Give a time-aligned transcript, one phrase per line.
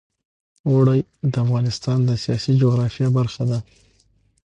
[0.69, 0.99] اوړي
[1.31, 3.59] د افغانستان د سیاسي جغرافیه برخه ده.